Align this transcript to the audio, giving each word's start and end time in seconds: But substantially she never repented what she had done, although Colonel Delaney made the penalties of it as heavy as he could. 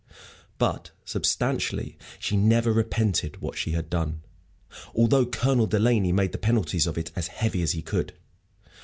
But 0.57 0.89
substantially 1.05 1.95
she 2.17 2.35
never 2.35 2.73
repented 2.73 3.39
what 3.39 3.55
she 3.55 3.73
had 3.73 3.87
done, 3.87 4.21
although 4.95 5.27
Colonel 5.27 5.67
Delaney 5.67 6.11
made 6.11 6.31
the 6.31 6.39
penalties 6.39 6.87
of 6.87 6.97
it 6.97 7.11
as 7.15 7.27
heavy 7.27 7.61
as 7.61 7.73
he 7.73 7.83
could. 7.83 8.13